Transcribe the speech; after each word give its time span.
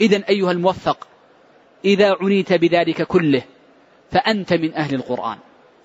إذا 0.00 0.28
أيها 0.28 0.50
الموفق 0.50 1.08
إذا 1.84 2.16
عنيت 2.20 2.52
بذلك 2.52 3.02
كله 3.02 3.42
فأنت 4.10 4.52
من 4.52 4.74
أهل 4.74 4.94
القرآن. 4.94 5.38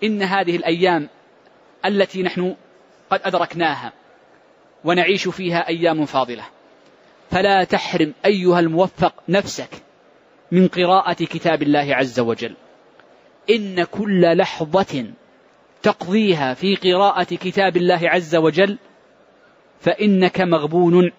إن 0.03 0.21
هذه 0.21 0.55
الأيام 0.55 1.09
التي 1.85 2.23
نحن 2.23 2.55
قد 3.09 3.21
أدركناها 3.23 3.93
ونعيش 4.83 5.27
فيها 5.27 5.67
أيام 5.67 6.05
فاضلة 6.05 6.43
فلا 7.31 7.63
تحرم 7.63 8.13
أيها 8.25 8.59
الموفق 8.59 9.13
نفسك 9.29 9.69
من 10.51 10.67
قراءة 10.67 11.23
كتاب 11.25 11.63
الله 11.63 11.95
عز 11.95 12.19
وجل. 12.19 12.55
إن 13.49 13.83
كل 13.83 14.37
لحظة 14.37 15.05
تقضيها 15.83 16.53
في 16.53 16.75
قراءة 16.75 17.35
كتاب 17.35 17.77
الله 17.77 17.99
عز 18.03 18.35
وجل 18.35 18.77
فإنك 19.81 20.41
مغبون 20.41 21.11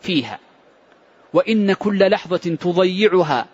فيها. 0.00 0.38
وإن 1.32 1.72
كل 1.72 2.10
لحظة 2.10 2.56
تضيعها 2.60 3.46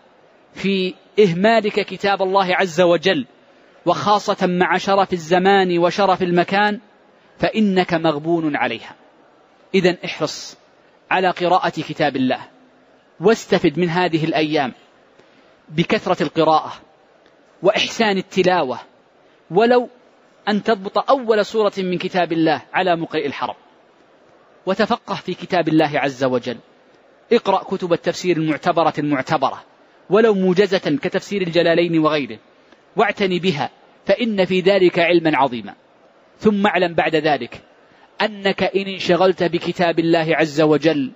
في 0.54 0.94
إهمالك 1.18 1.80
كتاب 1.80 2.22
الله 2.22 2.56
عز 2.56 2.80
وجل 2.80 3.26
وخاصة 3.86 4.46
مع 4.46 4.76
شرف 4.76 5.12
الزمان 5.12 5.78
وشرف 5.78 6.22
المكان 6.22 6.80
فإنك 7.38 7.94
مغبون 7.94 8.56
عليها. 8.56 8.94
إذا 9.74 9.96
احرص 10.04 10.56
على 11.10 11.30
قراءة 11.30 11.80
كتاب 11.80 12.16
الله 12.16 12.48
واستفد 13.20 13.78
من 13.78 13.88
هذه 13.88 14.24
الأيام 14.24 14.72
بكثرة 15.68 16.22
القراءة 16.22 16.72
وإحسان 17.62 18.18
التلاوة 18.18 18.78
ولو 19.50 19.88
أن 20.48 20.62
تضبط 20.62 21.10
أول 21.10 21.44
سورة 21.44 21.72
من 21.78 21.98
كتاب 21.98 22.32
الله 22.32 22.62
على 22.72 22.96
مقرئ 22.96 23.26
الحرم. 23.26 23.54
وتفقه 24.66 25.14
في 25.14 25.34
كتاب 25.34 25.68
الله 25.68 25.90
عز 25.94 26.24
وجل. 26.24 26.58
اقرأ 27.32 27.62
كتب 27.62 27.92
التفسير 27.92 28.36
المعتبرة 28.36 28.94
المعتبرة 28.98 29.64
ولو 30.10 30.34
موجزة 30.34 30.98
كتفسير 31.02 31.42
الجلالين 31.42 31.98
وغيره 31.98 32.38
واعتني 32.96 33.38
بها 33.38 33.70
فإن 34.06 34.44
في 34.44 34.60
ذلك 34.60 34.98
علما 34.98 35.36
عظيما. 35.36 35.74
ثم 36.38 36.66
اعلم 36.66 36.94
بعد 36.94 37.16
ذلك 37.16 37.60
أنك 38.20 38.62
إن 38.62 38.86
انشغلت 38.86 39.42
بكتاب 39.42 39.98
الله 39.98 40.26
عز 40.36 40.60
وجل 40.60 41.12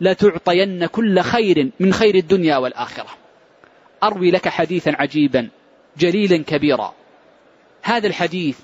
لتعطين 0.00 0.86
كل 0.86 1.20
خير 1.20 1.70
من 1.80 1.92
خير 1.92 2.14
الدنيا 2.14 2.56
والآخرة. 2.56 3.10
أروي 4.02 4.30
لك 4.30 4.48
حديثا 4.48 4.90
عجيبا 4.98 5.48
جليلا 5.98 6.44
كبيرا. 6.44 6.94
هذا 7.82 8.06
الحديث 8.06 8.58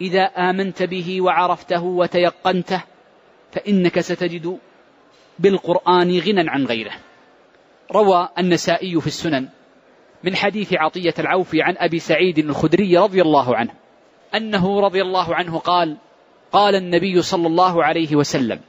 إذا 0.00 0.22
آمنت 0.22 0.82
به 0.82 1.20
وعرفته 1.20 1.82
وتيقنته 1.82 2.82
فإنك 3.52 4.00
ستجد 4.00 4.58
بالقرآن 5.38 6.18
غنى 6.18 6.50
عن 6.50 6.64
غيره. 6.64 6.92
روى 7.92 8.28
النسائي 8.38 9.00
في 9.00 9.06
السنن 9.06 9.48
من 10.24 10.36
حديث 10.36 10.72
عطية 10.72 11.14
العوفي 11.18 11.62
عن 11.62 11.74
أبي 11.78 11.98
سعيد 11.98 12.38
الخدري 12.38 12.98
رضي 12.98 13.22
الله 13.22 13.56
عنه 13.56 13.70
أنه 14.34 14.80
رضي 14.80 15.02
الله 15.02 15.34
عنه 15.34 15.58
قال 15.58 15.96
قال 16.52 16.74
النبي 16.74 17.22
صلى 17.22 17.46
الله 17.46 17.84
عليه 17.84 18.16
وسلم 18.16 18.60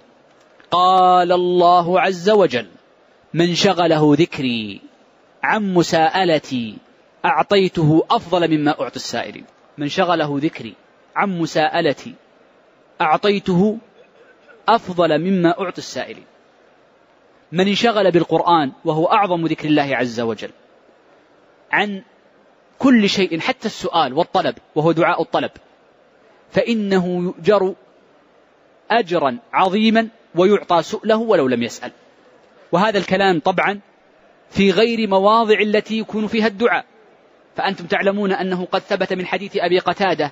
قال 0.72 1.32
الله 1.32 2.02
عز 2.02 2.30
وجل 2.30 2.68
من 3.34 3.56
شغله 3.56 4.16
ذكري 4.18 4.82
عن 5.44 5.74
مساءلتي 5.74 6.78
أعطيته 7.26 8.06
أفضل 8.12 8.58
مما 8.58 8.82
أعطي 8.82 8.96
السائلين 8.96 9.46
من 9.78 9.88
شغله 9.88 10.40
ذكري 10.42 10.74
عن 11.16 11.40
مساءلتي 11.40 12.14
أعطيته 13.02 13.78
أفضل 14.68 15.20
مما 15.20 15.62
أعطي 15.62 15.78
السائلين 15.78 16.26
من 17.52 17.68
انشغل 17.68 18.12
بالقرآن 18.12 18.72
وهو 18.86 19.06
أعظم 19.06 19.46
ذكر 19.46 19.68
الله 19.68 19.96
عز 19.96 20.20
وجل. 20.20 20.50
عن 21.72 22.04
كل 22.80 23.10
شيء 23.10 23.40
حتى 23.40 23.66
السؤال 23.66 24.14
والطلب 24.14 24.56
وهو 24.76 24.92
دعاء 24.92 25.22
الطلب. 25.22 25.52
فإنه 26.52 27.24
يؤجر 27.24 27.76
أجرا 28.92 29.38
عظيما 29.54 30.08
ويعطى 30.36 30.84
سؤله 30.84 31.18
ولو 31.18 31.48
لم 31.48 31.64
يسأل. 31.64 31.92
وهذا 32.72 32.98
الكلام 32.98 33.40
طبعا 33.40 33.80
في 34.50 34.72
غير 34.72 35.10
مواضع 35.10 35.60
التي 35.60 36.00
يكون 36.00 36.28
فيها 36.28 36.48
الدعاء. 36.48 36.86
فأنتم 37.56 37.86
تعلمون 37.86 38.32
أنه 38.32 38.66
قد 38.72 38.82
ثبت 38.82 39.14
من 39.14 39.26
حديث 39.26 39.58
أبي 39.58 39.80
قتادة 39.80 40.32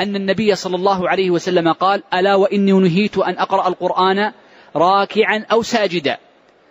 أن 0.00 0.16
النبي 0.16 0.54
صلى 0.54 0.76
الله 0.76 1.08
عليه 1.08 1.30
وسلم 1.30 1.72
قال 1.72 2.02
ألا 2.14 2.34
وإني 2.34 2.72
نهيت 2.72 3.18
أن 3.18 3.38
أقرأ 3.38 3.68
القرآن 3.68 4.32
راكعا 4.76 5.46
أو 5.52 5.62
ساجدا. 5.62 6.18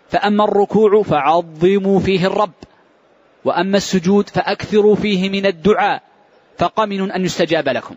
فأما 0.10 0.44
الركوع 0.44 1.04
فعظموا 1.04 2.00
فيه 2.00 2.28
الرب. 2.28 2.52
وأما 3.46 3.78
السجود 3.78 4.30
فأكثروا 4.30 4.96
فيه 4.96 5.30
من 5.30 5.46
الدعاء. 5.46 6.02
فقمن 6.58 7.12
أن 7.12 7.26
يستجاب 7.26 7.70
لكم. 7.70 7.96